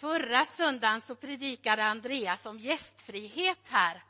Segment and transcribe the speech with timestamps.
[0.00, 4.02] förra söndagen så predikade Andreas om gästfrihet här.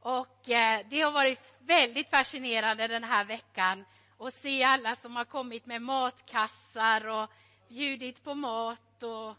[0.00, 3.84] Och eh, det har varit väldigt fascinerande den här veckan
[4.18, 7.30] att se alla som har kommit med matkassar och
[7.68, 9.36] bjudit på mat och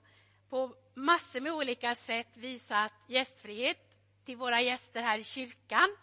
[0.50, 5.96] på massor med olika sätt visat gästfrihet till våra gäster här i kyrkan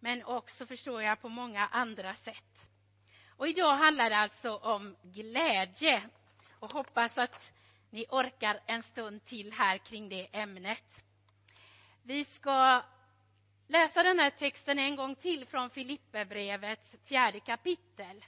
[0.00, 2.66] men också, förstår jag, på många andra sätt.
[3.36, 6.02] Och idag handlar det alltså om glädje
[6.58, 7.52] och hoppas att
[7.92, 11.04] ni orkar en stund till här kring det ämnet.
[12.02, 12.82] Vi ska
[13.66, 18.24] läsa den här texten en gång till från Filipperbrevets fjärde kapitel.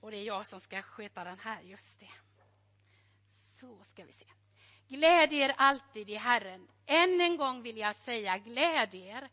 [0.00, 2.10] Och det är jag som ska sköta den här, just det.
[3.52, 4.26] Så ska vi se.
[4.88, 6.68] Gläd er alltid i Herren.
[6.86, 9.28] Än en gång vill jag säga gläd er.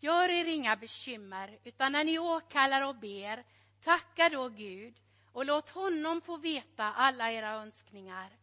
[0.00, 3.44] Gör er inga bekymmer, utan när ni åkallar och ber,
[3.80, 5.00] tacka då Gud
[5.32, 8.37] och låt honom få veta alla era önskningar.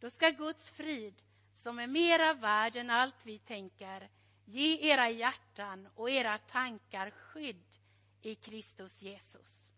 [0.00, 1.22] Då ska Guds frid,
[1.54, 4.08] som är mera värd än allt vi tänker,
[4.44, 7.76] ge era hjärtan och era tankar skydd
[8.22, 9.70] i Kristus Jesus.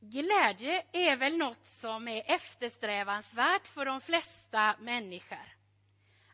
[0.00, 5.56] Glädje är väl något som är eftersträvansvärt för de flesta människor.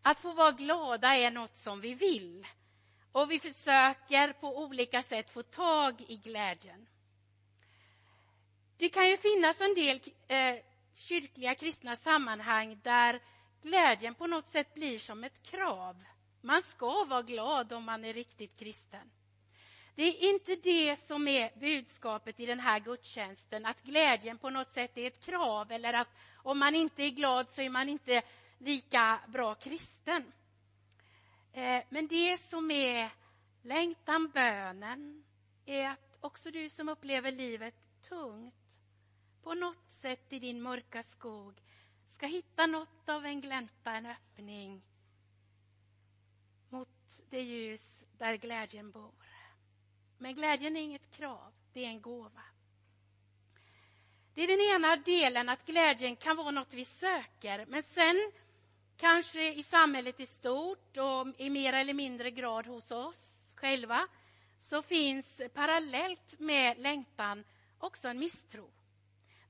[0.02, 2.46] Att få vara glada är något som vi vill
[3.12, 6.86] och vi försöker på olika sätt få tag i glädjen.
[8.76, 10.56] Det kan ju finnas en del eh,
[10.94, 13.20] kyrkliga kristna sammanhang där
[13.62, 16.04] glädjen på något sätt blir som ett krav.
[16.40, 19.10] Man ska vara glad om man är riktigt kristen.
[19.94, 24.70] Det är inte det som är budskapet i den här gudstjänsten, att glädjen på något
[24.70, 28.22] sätt är ett krav eller att om man inte är glad så är man inte
[28.58, 30.32] lika bra kristen.
[31.52, 33.10] Eh, men det som är
[33.62, 35.24] längtan, bönen,
[35.66, 37.74] är att också du som upplever livet
[38.08, 38.63] tungt
[39.44, 41.54] på något sätt i din mörka skog
[42.06, 44.82] ska hitta något av en glänta, en öppning
[46.68, 49.14] mot det ljus där glädjen bor.
[50.18, 52.42] Men glädjen är inget krav, det är en gåva.
[54.34, 58.32] Det är den ena delen, att glädjen kan vara något vi söker, men sen
[58.96, 64.08] kanske i samhället i stort och i mer eller mindre grad hos oss själva
[64.60, 67.44] så finns parallellt med längtan
[67.78, 68.70] också en misstro.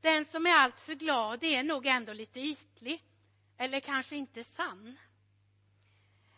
[0.05, 3.03] Den som är alltför glad är nog ändå lite ytlig
[3.59, 4.97] eller kanske inte sann.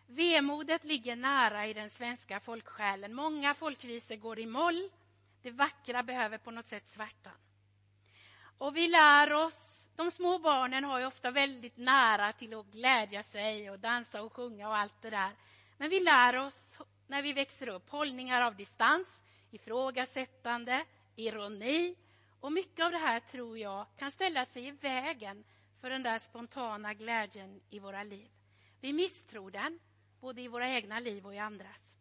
[0.07, 3.15] Vemodet ligger nära i den svenska folksjälen.
[3.15, 4.91] Många folkvisor går i moll.
[5.43, 7.33] Det vackra behöver på något sätt svärtan.
[8.59, 13.23] Och vi lär oss, de små barnen har ju ofta väldigt nära till att glädja
[13.23, 15.31] sig och dansa och sjunga och allt det där.
[15.77, 20.85] Men vi lär oss när vi växer upp hållningar av distans, ifrågasättande,
[21.17, 21.97] ironi
[22.41, 25.45] och mycket av det här tror jag kan ställa sig i vägen
[25.81, 28.29] för den där spontana glädjen i våra liv.
[28.81, 29.79] Vi misstror den
[30.21, 31.97] både i våra egna liv och i andras.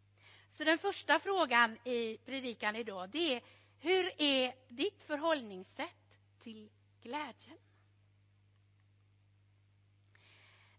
[0.50, 3.42] Så den första frågan i predikan idag det är
[3.78, 6.70] hur är ditt förhållningssätt till
[7.02, 7.58] glädjen?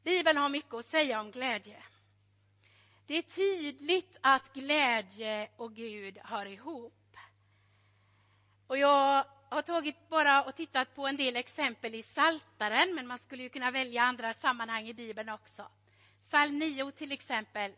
[0.04, 1.84] Bibeln har mycket att säga om glädje.
[3.06, 6.94] Det är tydligt att glädje och Gud hör ihop.
[8.68, 13.20] Och jag har tagit bara och tittat på en del exempel i Saltaren, men man
[13.20, 15.68] skulle ju kunna välja andra sammanhang i Bibeln också.
[16.24, 17.74] Psalm 9 till exempel.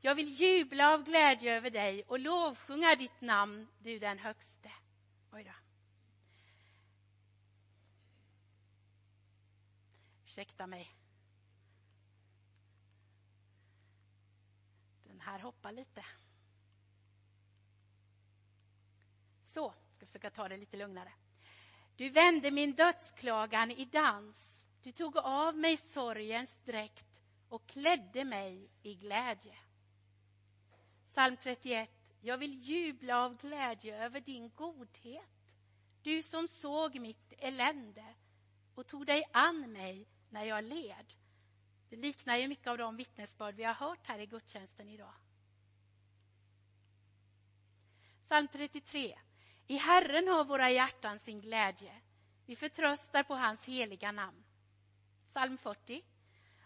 [0.00, 4.72] Jag vill jubla av glädje över dig och lovsjunga ditt namn, du den högste.
[5.32, 5.52] Oj då.
[10.26, 10.94] Ursäkta mig.
[15.04, 16.04] Den här hoppar lite.
[19.44, 21.12] Så, ska försöka ta det lite lugnare.
[21.96, 24.66] Du vände min dödsklagan i dans.
[24.82, 29.58] Du tog av mig sorgens dräkt och klädde mig i glädje.
[31.06, 31.90] Psalm 31.
[32.20, 35.54] Jag vill jubla av glädje över din godhet.
[36.02, 38.14] Du som såg mitt elände
[38.74, 41.14] och tog dig an mig när jag led.
[41.88, 45.14] Det liknar ju mycket av de vittnesbörd vi har hört här i gudstjänsten idag.
[48.24, 49.18] Psalm 33.
[49.72, 51.92] I Herren har våra hjärtan sin glädje.
[52.46, 54.44] Vi förtröstar på hans heliga namn.
[55.28, 56.04] Psalm 40.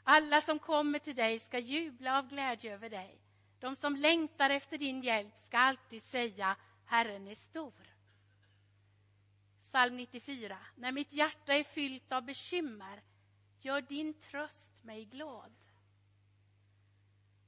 [0.04, 3.20] Alla som kommer till dig ska jubla av glädje över dig.
[3.60, 6.56] De som längtar efter din hjälp ska alltid säga
[6.86, 7.74] Herren är stor.
[9.62, 10.58] Psalm 94.
[10.74, 13.02] När mitt hjärta är fyllt av bekymmer
[13.60, 15.52] gör din tröst mig glad.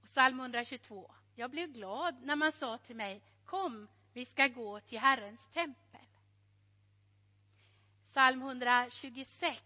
[0.01, 1.15] Och psalm 122.
[1.35, 6.01] Jag blev glad när man sa till mig Kom, vi ska gå till Herrens tempel.
[8.05, 9.59] psalm 126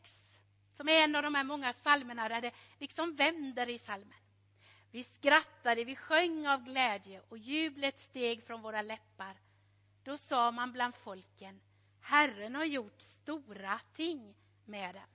[0.73, 4.19] som är en av de här många psalmerna där det liksom vänder i psalmen.
[4.91, 9.37] Vi skrattade, vi sjöng av glädje och jublet steg från våra läppar.
[10.05, 11.61] Då sa man bland folken,
[12.01, 14.35] Herren har gjort stora ting
[14.65, 15.09] med den.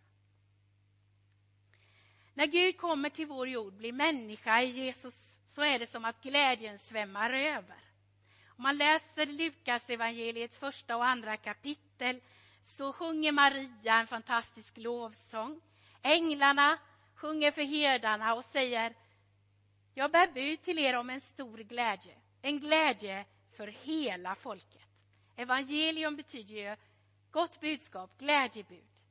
[2.33, 6.21] När Gud kommer till vår jord, blir människa i Jesus, så är det som att
[6.21, 7.86] glädjen svämmar över.
[8.57, 12.21] Om man läser Lukas evangeliets första och andra kapitel
[12.63, 15.61] så sjunger Maria en fantastisk lovsång.
[16.01, 16.77] Änglarna
[17.15, 18.93] sjunger för herdarna och säger
[19.93, 23.25] Jag bär bud till er om en stor glädje, en glädje
[23.57, 24.89] för hela folket.
[25.35, 26.75] Evangelium betyder ju
[27.31, 29.01] gott budskap, glädjebud.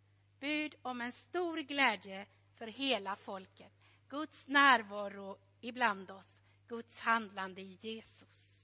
[0.40, 2.26] Bud om en stor glädje
[2.58, 3.72] för hela folket.
[4.08, 8.55] Guds närvaro ibland oss, Guds handlande i Jesus.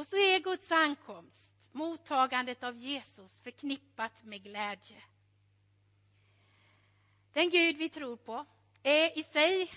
[0.00, 5.02] Och så är Guds ankomst, mottagandet av Jesus, förknippat med glädje.
[7.32, 8.46] Den Gud vi tror på
[8.82, 9.72] är i sig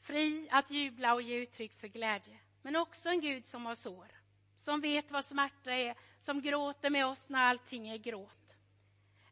[0.00, 4.06] fri att jubla och ge uttryck för glädje, men också en Gud som har sår,
[4.56, 8.56] som vet vad smärta är, som gråter med oss när allting är gråt.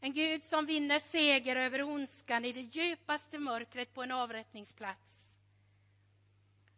[0.01, 5.41] En Gud som vinner seger över ondskan i det djupaste mörkret på en avrättningsplats.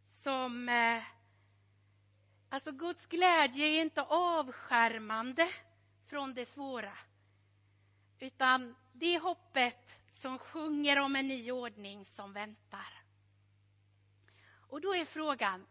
[0.06, 0.68] Som...
[0.68, 1.02] Eh,
[2.52, 5.48] Alltså, Guds glädje är inte avskärmande
[6.06, 6.98] från det svåra.
[8.18, 13.02] Utan det är hoppet som sjunger om en ny ordning som väntar.
[14.68, 15.66] Och då är frågan,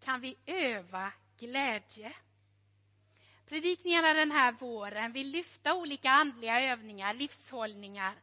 [0.00, 2.12] kan vi öva glädje?
[3.46, 8.14] Predikningarna den här våren vill lyfta olika andliga övningar, livshållningar.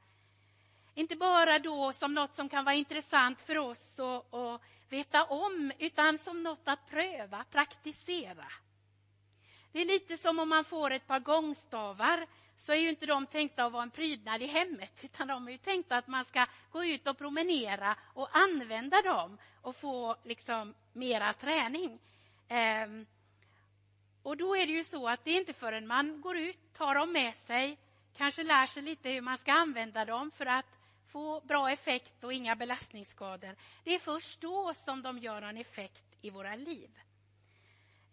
[0.95, 6.17] Inte bara då som något som kan vara intressant för oss att veta om, utan
[6.17, 8.45] som något att pröva, praktisera.
[9.71, 13.25] Det är lite som om man får ett par gångstavar så är ju inte de
[13.25, 16.45] tänkta att vara en prydnad i hemmet utan de är ju tänkta att man ska
[16.71, 21.99] gå ut och promenera och använda dem och få liksom mera träning.
[22.47, 23.05] Ehm,
[24.23, 26.95] och då är det ju så att det är inte förrän man går ut, tar
[26.95, 27.77] dem med sig,
[28.17, 30.65] kanske lär sig lite hur man ska använda dem för att
[31.13, 33.55] få bra effekt och inga belastningsskador.
[33.83, 36.89] Det är först då som de gör en effekt i våra liv.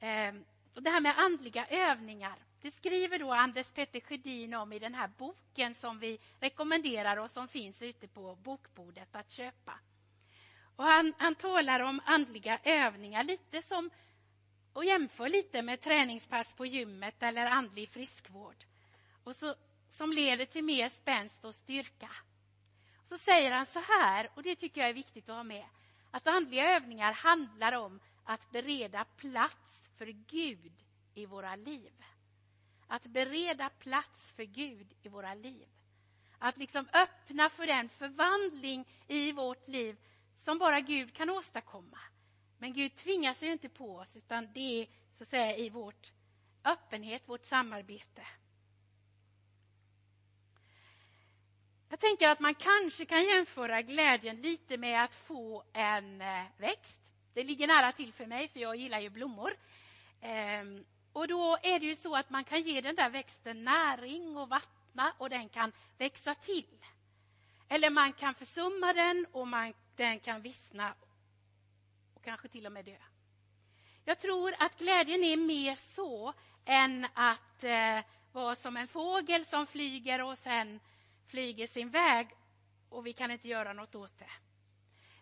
[0.01, 0.45] Ehm,
[0.75, 4.95] och det här med andliga övningar, det skriver då Anders Petter Sjödin om i den
[4.95, 9.79] här boken som vi rekommenderar och som finns ute på bokbordet att köpa.
[10.77, 13.91] Och han, han talar om andliga övningar lite som
[14.73, 18.65] och jämför lite med träningspass på gymmet eller andlig friskvård
[19.25, 19.55] och så,
[19.89, 22.11] som leder till mer spänst och styrka.
[23.11, 25.67] Så säger han så här, och det tycker jag är viktigt att ha med,
[26.11, 30.73] att andliga övningar handlar om att bereda plats för Gud
[31.15, 31.93] i våra liv.
[32.87, 35.69] Att bereda plats för Gud i våra liv.
[36.39, 39.97] Att liksom öppna för den förvandling i vårt liv
[40.35, 41.99] som bara Gud kan åstadkomma.
[42.59, 46.13] Men Gud tvingar sig inte på oss, utan det är så att säga i vårt
[46.65, 48.23] öppenhet, vårt samarbete.
[51.91, 57.01] Jag tänker att man kanske kan jämföra glädjen lite med att få en eh, växt.
[57.35, 59.57] Det ligger nära till för mig, för jag gillar ju blommor.
[60.21, 64.37] Ehm, och då är det ju så att man kan ge den där växten näring
[64.37, 66.87] och vattna och den kan växa till.
[67.69, 70.95] Eller man kan försumma den och man, den kan vissna
[72.15, 72.97] och kanske till och med dö.
[74.05, 78.01] Jag tror att glädjen är mer så än att eh,
[78.33, 80.81] vara som en fågel som flyger och sen
[81.31, 82.29] flyger sin väg
[82.89, 84.31] och vi kan inte göra något åt det.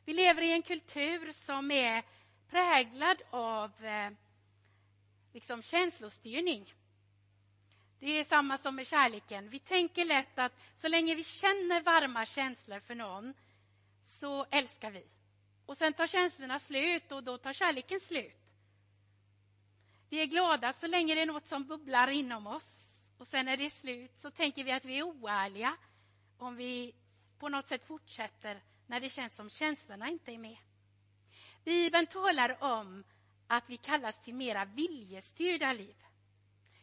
[0.05, 2.03] Vi lever i en kultur som är
[2.51, 4.11] präglad av eh,
[5.33, 6.75] liksom känslostyrning.
[8.01, 9.49] Det är samma som med kärleken.
[9.49, 13.35] Vi tänker lätt att så länge vi känner varma känslor för någon
[14.01, 15.07] så älskar vi.
[15.67, 18.55] Och sen tar känslorna slut och då tar kärleken slut.
[20.11, 22.89] Vi är glada så länge det är något som bubblar inom oss.
[23.19, 25.77] Och sen när det är slut så tänker vi att vi är oärliga
[26.39, 26.95] om vi
[27.39, 30.57] på något sätt fortsätter när det känns som känslorna inte är med.
[31.65, 33.05] Bibeln talar om
[33.47, 35.97] att vi kallas till mera viljestyrda liv.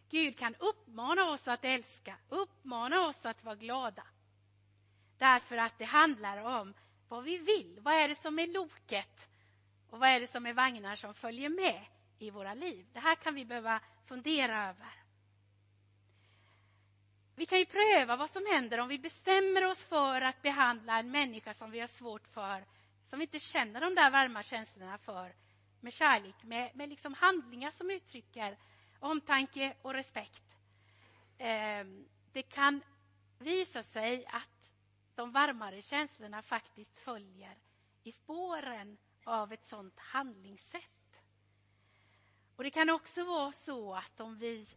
[0.09, 4.03] Gud kan uppmana oss att älska, uppmana oss att vara glada.
[5.17, 6.73] Därför att det handlar om
[7.07, 7.79] vad vi vill.
[7.81, 9.29] Vad är det som är loket?
[9.89, 11.85] Och vad är det som är vagnar som följer med
[12.19, 12.85] i våra liv?
[12.93, 15.04] Det här kan vi behöva fundera över.
[17.37, 21.11] Vi kan ju pröva vad som händer om vi bestämmer oss för att behandla en
[21.11, 22.65] människa som vi har svårt för,
[23.05, 25.35] som vi inte känner de där varma känslorna för,
[25.79, 28.57] med kärlek, med, med liksom handlingar som uttrycker
[28.99, 30.43] omtanke och respekt.
[31.37, 31.85] Eh,
[32.31, 32.81] det kan
[33.39, 34.71] visa sig att
[35.15, 37.57] de varmare känslorna faktiskt följer
[38.03, 41.21] i spåren av ett sådant handlingssätt.
[42.55, 44.67] Och Det kan också vara så att om vi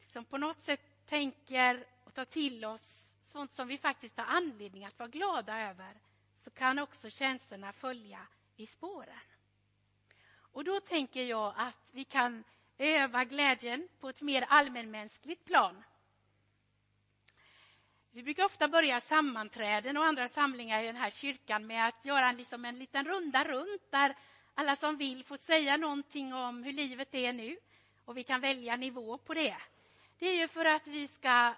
[0.00, 4.84] liksom på något sätt tänker och tar till oss sånt som vi faktiskt har anledning
[4.84, 5.92] att vara glada över
[6.36, 9.18] så kan också känslorna följa i spåren.
[10.34, 12.44] Och då tänker jag att vi kan
[12.78, 15.82] öva glädjen på ett mer allmänmänskligt plan.
[18.10, 22.28] Vi brukar ofta börja sammanträden och andra samlingar i den här kyrkan med att göra
[22.28, 24.16] en, liksom en liten runda runt där
[24.54, 27.56] alla som vill får säga någonting om hur livet är nu
[28.04, 29.56] och vi kan välja nivå på det.
[30.22, 31.54] Det är ju för att vi ska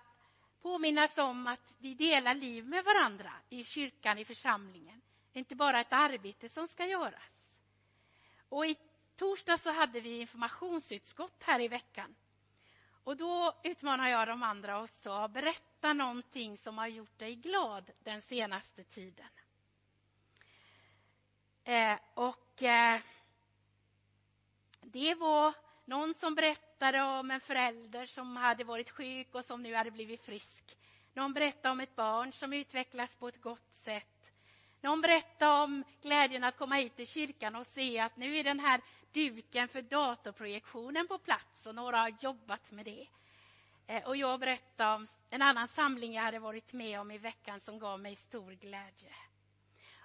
[0.62, 5.02] påminnas om att vi delar liv med varandra i kyrkan, i församlingen.
[5.32, 7.60] Det är inte bara ett arbete som ska göras.
[8.48, 8.76] Och i
[9.16, 12.14] torsdag så hade vi informationsutskott här i veckan.
[13.04, 17.90] Och då utmanar jag de andra och sa, berätta någonting som har gjort dig glad
[17.98, 19.28] den senaste tiden.
[21.64, 23.00] Eh, och eh,
[24.80, 29.74] det var någon som berättade om en förälder som hade varit sjuk och som nu
[29.74, 30.76] hade blivit frisk.
[31.14, 34.32] Någon berättade om ett barn som utvecklas på ett gott sätt.
[34.80, 38.60] Någon berättade om glädjen att komma hit till kyrkan och se att nu är den
[38.60, 38.80] här
[39.12, 43.06] duken för datorprojektionen på plats och några har jobbat med det.
[43.86, 47.60] Eh, och jag berättade om en annan samling jag hade varit med om i veckan
[47.60, 49.12] som gav mig stor glädje.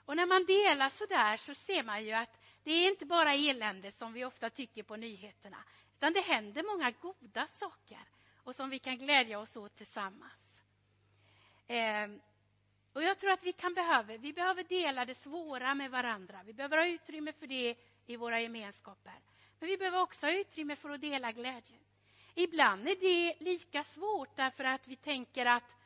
[0.09, 3.33] Och när man delar så där så ser man ju att det är inte bara
[3.33, 5.57] elände som vi ofta tycker på nyheterna,
[5.95, 7.99] utan det händer många goda saker
[8.43, 10.61] och som vi kan glädja oss åt tillsammans.
[11.67, 12.07] Eh,
[12.93, 16.43] och jag tror att vi kan behöva, vi behöver dela det svåra med varandra.
[16.45, 17.75] Vi behöver ha utrymme för det
[18.05, 19.19] i våra gemenskaper.
[19.59, 21.81] Men vi behöver också ha utrymme för att dela glädjen.
[22.35, 25.77] Ibland är det lika svårt därför att vi tänker att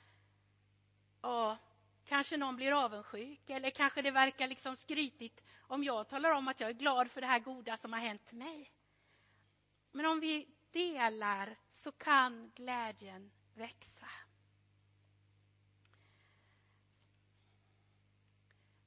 [1.22, 1.58] ja,
[2.06, 6.60] kanske någon blir avundsjuk eller kanske det verkar liksom skrytigt om jag talar om att
[6.60, 8.72] jag är glad för det här goda som har hänt mig.
[9.92, 14.08] Men om vi delar så kan glädjen växa.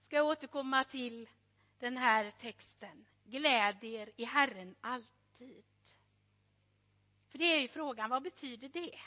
[0.01, 1.29] Ska jag återkomma till
[1.79, 3.07] den här texten.
[3.25, 5.65] Gläd er i Herren alltid.
[7.29, 8.99] För det är ju frågan, vad betyder det?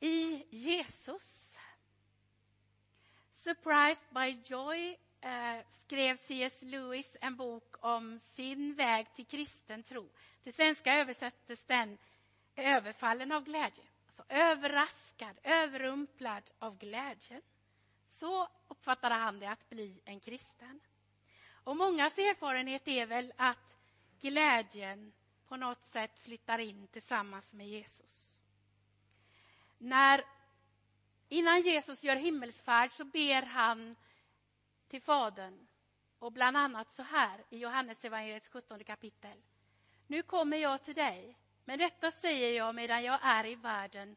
[0.00, 1.58] I Jesus
[3.42, 6.62] Surprised by Joy eh, skrev C.S.
[6.62, 10.08] Lewis en bok om sin väg till kristen tro.
[10.42, 11.98] Till svenska översattes den
[12.56, 13.84] Överfallen av glädje.
[14.06, 17.42] Alltså överraskad, överrumplad av glädjen.
[18.04, 20.80] Så uppfattade han det att bli en kristen.
[21.64, 23.78] Och mångas erfarenhet är väl att
[24.20, 25.12] glädjen
[25.48, 28.36] på något sätt flyttar in tillsammans med Jesus.
[29.78, 30.24] När
[31.32, 33.96] Innan Jesus gör himmelsfärd så ber han
[34.88, 35.66] till Fadern
[36.18, 39.42] och bland annat så här i Johannes evangeliets 17 kapitel.
[40.06, 44.16] Nu kommer jag till dig, men detta säger jag medan jag är i världen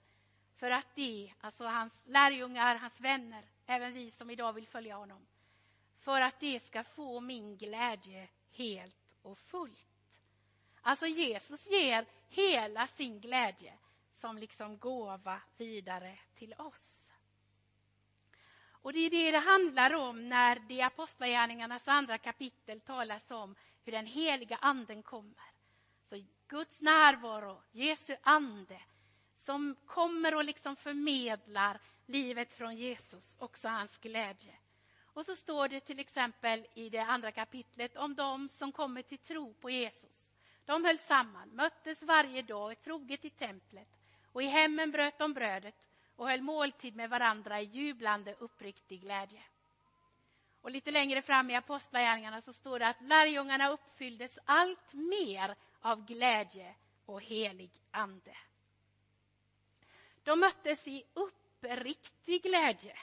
[0.55, 5.25] för att de, alltså hans lärjungar, hans vänner, även vi som idag vill följa honom,
[5.99, 10.21] för att de ska få min glädje helt och fullt.
[10.81, 13.73] Alltså Jesus ger hela sin glädje
[14.11, 17.04] som liksom gåva vidare till oss.
[18.85, 23.55] Och det är det det handlar om när det i Apostlagärningarnas andra kapitel talas om
[23.83, 25.45] hur den heliga anden kommer.
[26.03, 28.81] Så Guds närvaro, Jesu ande,
[29.37, 34.53] som kommer och liksom förmedlar livet från Jesus, också hans glädje.
[35.03, 39.17] Och så står det till exempel i det andra kapitlet om de som kommer till
[39.17, 40.29] tro på Jesus.
[40.65, 43.89] De höll samman, möttes varje dag troget i templet
[44.25, 45.75] och i hemmen bröt de brödet
[46.15, 49.43] och höll måltid med varandra i jublande uppriktig glädje.
[50.61, 56.05] Och lite längre fram i Apostlagärningarna så står det att lärjungarna uppfylldes allt mer av
[56.05, 58.37] glädje och helig ande.
[60.23, 62.97] De möttes i uppriktig glädje.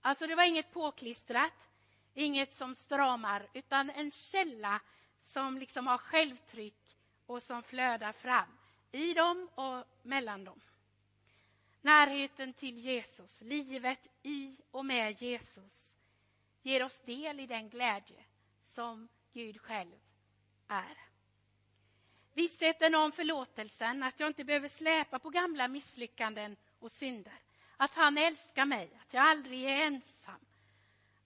[0.00, 1.68] Alltså det var inget påklistrat,
[2.14, 4.80] inget som stramar, utan en källa
[5.24, 8.58] som liksom har självtryck och som flödar fram
[8.92, 10.60] i dem och mellan dem.
[11.82, 15.98] Närheten till Jesus, livet i och med Jesus
[16.62, 18.24] ger oss del i den glädje
[18.66, 20.00] som Gud själv
[20.68, 20.98] är.
[22.34, 27.38] Vissheten om förlåtelsen, att jag inte behöver släpa på gamla misslyckanden och synder.
[27.76, 30.40] Att han älskar mig, att jag aldrig är ensam.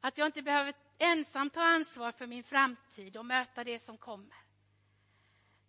[0.00, 4.36] Att jag inte behöver ensam ta ansvar för min framtid och möta det som kommer.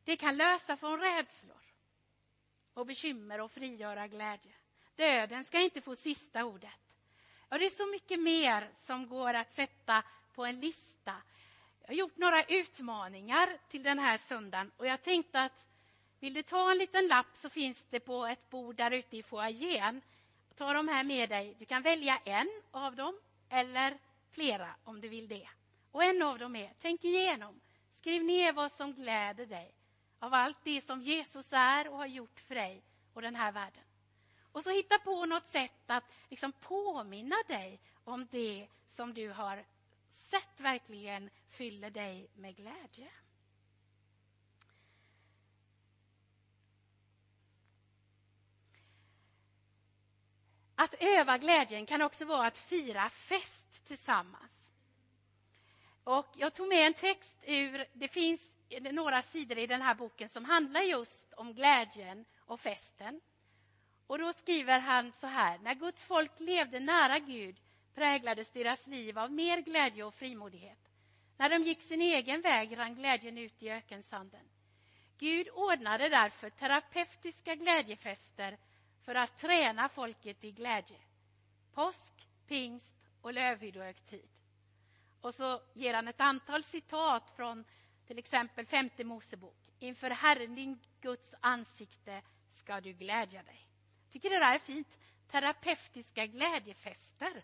[0.04, 1.64] Det kan lösa från rädslor
[2.74, 4.52] och bekymmer och frigöra glädje.
[4.96, 6.70] Döden ska inte få sista ordet.
[7.50, 11.14] Ja, det är så mycket mer som går att sätta på en lista.
[11.82, 15.66] Jag har gjort några utmaningar till den här söndagen och jag tänkte att
[16.20, 19.24] vill du ta en liten lapp så finns det på ett bord där ute i
[19.24, 20.02] foajén.
[20.56, 21.56] Ta de här med dig.
[21.60, 23.98] Du kan välja en av dem eller
[24.32, 25.50] flera om du vill det.
[25.92, 27.62] Och en av dem är, tänk igenom.
[27.90, 29.72] Skriv ner vad som gläder dig
[30.20, 32.84] av allt det som Jesus är och har gjort för dig
[33.14, 33.85] och den här världen.
[34.56, 39.66] Och så hitta på något sätt att liksom påminna dig om det som du har
[40.10, 43.12] sett verkligen fyller dig med glädje.
[50.76, 54.72] Att öva glädjen kan också vara att fira fest tillsammans.
[56.04, 58.50] Och jag tog med en text ur, det finns
[58.92, 63.22] några sidor i den här boken som handlar just om glädjen och festen.
[64.08, 67.60] Och då skriver han så här, när Guds folk levde nära Gud
[67.94, 70.80] präglades deras liv av mer glädje och frimodighet.
[71.38, 74.46] När de gick sin egen väg rann glädjen ut i ökensanden.
[75.18, 78.58] Gud ordnade därför terapeutiska glädjefester
[79.04, 80.98] för att träna folket i glädje.
[81.74, 82.14] Påsk,
[82.48, 84.30] pingst och lövhyddohögtid.
[85.22, 87.66] Och så ger han ett antal citat från
[88.08, 89.58] till exempel femte Mosebok.
[89.80, 92.22] Inför Herren din Guds ansikte
[92.54, 93.68] ska du glädja dig.
[94.16, 94.98] Tycker det där är fint.
[95.32, 97.44] Terapeutiska glädjefester.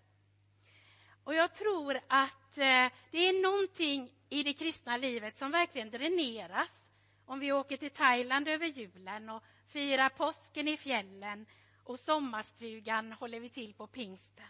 [1.23, 6.83] Och jag tror att eh, det är någonting i det kristna livet som verkligen dräneras
[7.25, 11.45] om vi åker till Thailand över julen och firar påsken i fjällen
[11.83, 14.45] och sommarstugan håller vi till på pingsten.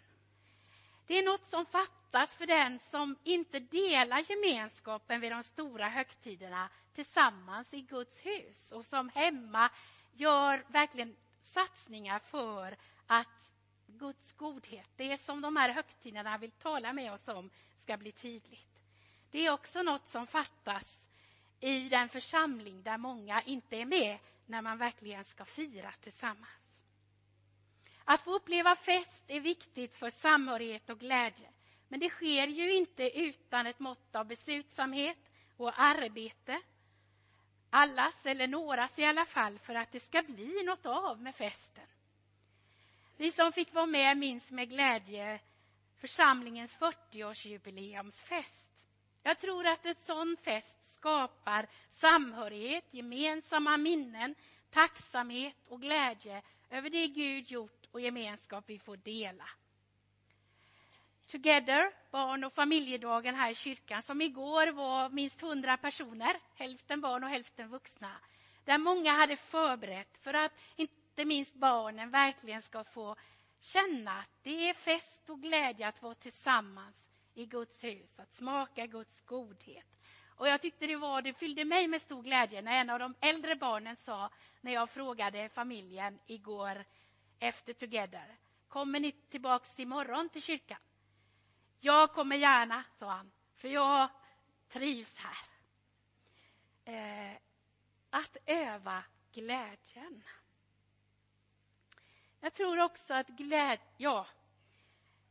[1.08, 6.70] Det är något som fattas för den som inte delar gemenskapen vid de stora högtiderna
[6.94, 9.70] tillsammans i Guds hus och som hemma
[10.13, 13.54] gör verkligen satsningar för att
[13.88, 18.82] Guds godhet, det som de här högtiderna vill tala med oss om, ska bli tydligt.
[19.32, 21.08] Det är också något som fattas
[21.60, 26.80] i den församling där många inte är med när man verkligen ska fira tillsammans.
[28.04, 31.50] Att få uppleva fest är viktigt för samhörighet och glädje.
[31.88, 35.18] Men det sker ju inte utan ett mått av beslutsamhet
[35.58, 36.62] och arbete.
[37.74, 41.84] Allas, eller någras i alla fall, för att det ska bli något av med festen.
[43.18, 45.40] Vi som fick vara med minns med glädje
[45.98, 48.86] församlingens 40-årsjubileumsfest.
[49.24, 54.36] Jag tror att en sån fest skapar samhörighet, gemensamma minnen,
[54.70, 59.50] tacksamhet och glädje över det Gud gjort och gemenskap vi får dela.
[61.27, 67.24] Together, barn och familjedagen här i kyrkan, som igår var minst hundra personer, hälften barn
[67.24, 68.12] och hälften vuxna,
[68.66, 73.16] där många hade förberett för att inte minst barnen verkligen ska få
[73.60, 78.86] känna att det är fest och glädje att vara tillsammans i Guds hus, att smaka
[78.86, 79.86] Guds godhet.
[80.36, 83.16] Och jag tyckte det var, det fyllde mig med stor glädje när en av de
[83.22, 84.29] äldre barnen sa,
[84.62, 86.86] när jag frågade familjen igår
[87.40, 90.77] efter Together, kommer ni tillbaks imorgon till kyrkan?
[91.83, 94.09] Jag kommer gärna, sa han, för jag
[94.70, 95.37] trivs här.
[96.85, 97.37] Eh,
[98.09, 100.24] att öva glädjen.
[102.39, 104.27] Jag tror också att glädje, ja,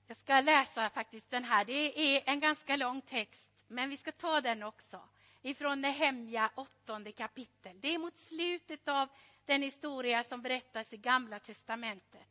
[0.07, 1.65] jag ska läsa faktiskt den här.
[1.65, 5.09] Det är en ganska lång text, men vi ska ta den också.
[5.43, 7.81] Ifrån Nehemja åttonde kapitel.
[7.81, 9.09] Det är mot slutet av
[9.45, 12.29] den historia som berättas i Gamla testamentet.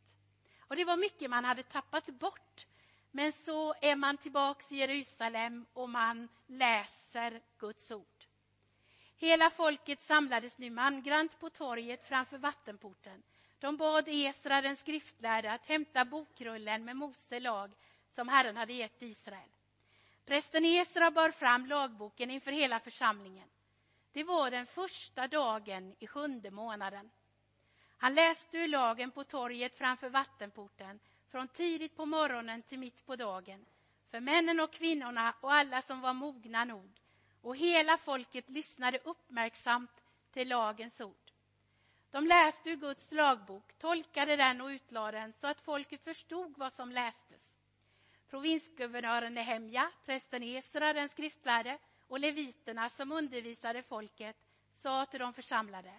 [0.59, 2.67] Och det var mycket man hade tappat bort.
[3.11, 8.25] Men så är man tillbaks i Jerusalem och man läser Guds ord.
[9.17, 13.23] Hela folket samlades nu mangrant på torget framför vattenporten
[13.59, 17.71] de bad Esra, den skriftlärde, att hämta bokrullen med Mose lag
[18.11, 19.49] som Herren hade gett Israel.
[20.25, 23.49] Prästen Esra bar fram lagboken inför hela församlingen.
[24.11, 27.09] Det var den första dagen i sjunde månaden.
[27.97, 30.99] Han läste ur lagen på torget framför vattenporten
[31.31, 33.65] från tidigt på morgonen till mitt på dagen
[34.11, 36.89] för männen och kvinnorna och alla som var mogna nog
[37.41, 41.31] och hela folket lyssnade uppmärksamt till lagens ord.
[42.11, 46.73] De läste ur Guds lagbok, tolkade den och utlade den så att folket förstod vad
[46.73, 47.55] som lästes.
[48.29, 54.35] Provinsguvernören Nehemja, prästen Esra, den skriftlärde och leviterna som undervisade folket
[54.75, 55.93] sa till de församlade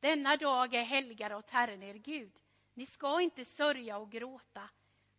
[0.00, 2.41] Denna dag är helgad åt Herren er Gud.
[2.74, 4.68] Ni ska inte sörja och gråta.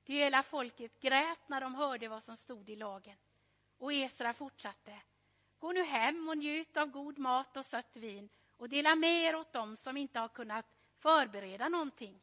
[0.04, 3.18] Ty hela folket grät när de hörde vad som stod i lagen.
[3.78, 5.02] Och Esra fortsatte.
[5.60, 9.36] Gå nu hem och njut av god mat och sött vin och dela med er
[9.36, 10.66] åt dem som inte har kunnat
[10.98, 12.20] förbereda någonting.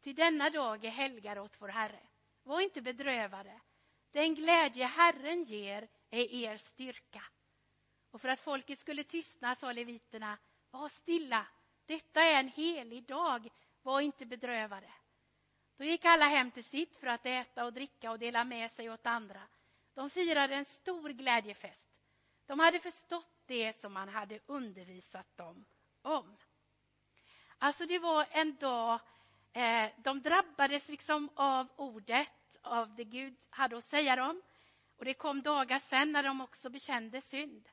[0.00, 2.00] Ty denna dag är helgad åt vår Herre.
[2.42, 3.60] Var inte bedrövade.
[4.12, 7.22] Den glädje Herren ger är er styrka.
[8.10, 10.38] Och för att folket skulle tystna sa leviterna,
[10.70, 11.46] var stilla,
[11.86, 13.48] detta är en helig dag,
[13.82, 14.90] var inte bedrövade.
[15.76, 18.90] Då gick alla hem till sitt för att äta och dricka och dela med sig
[18.90, 19.40] åt andra.
[19.94, 21.88] De firade en stor glädjefest.
[22.46, 25.64] De hade förstått det som man hade undervisat dem
[26.02, 26.36] om.
[27.58, 29.00] Alltså det var en dag,
[29.52, 34.42] eh, de drabbades liksom av ordet, av det Gud hade att säga dem.
[34.96, 37.68] Och det kom dagar sen när de också bekände synd.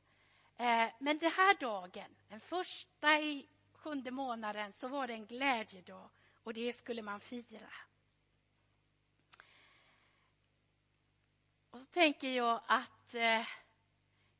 [0.57, 3.47] Eh, men den här dagen, den första i
[3.87, 6.09] sjunde månaden, så var det en glädjedag
[6.43, 7.73] och det skulle man fira.
[11.71, 13.47] Och så tänker jag att eh,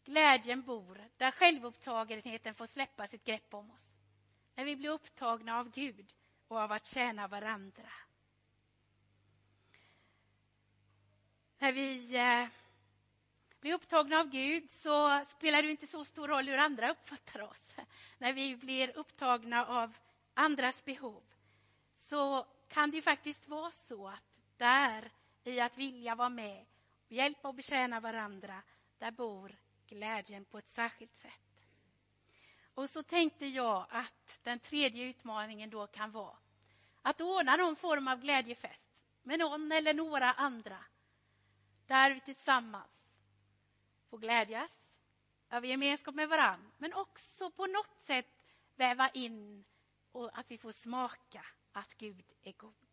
[0.04, 3.96] glädjen bor där självupptagenheten får släppa sitt grepp om oss.
[4.56, 6.14] När vi blir upptagna av Gud
[6.48, 7.92] och av att tjäna varandra.
[11.58, 12.48] När vi eh,
[13.60, 17.76] blir upptagna av Gud så spelar det inte så stor roll hur andra uppfattar oss.
[18.18, 19.98] När vi blir upptagna av
[20.34, 21.24] andras behov
[22.00, 24.24] så kan det faktiskt vara så att
[24.58, 25.12] där,
[25.44, 26.66] i att vilja vara med
[27.06, 28.62] och hjälpa och betjäna varandra,
[28.98, 29.56] där bor
[29.88, 31.66] glädjen på ett särskilt sätt.
[32.74, 36.38] Och så tänkte jag att den tredje utmaningen då kan vara
[37.02, 38.88] att ordna någon form av glädjefest
[39.24, 40.78] med någon eller några andra.
[41.88, 43.07] Där vi tillsammans
[44.10, 44.96] få glädjas
[45.50, 49.66] över gemenskap med varann, men också på något sätt väva in
[50.12, 52.87] och att vi får smaka att Gud är god.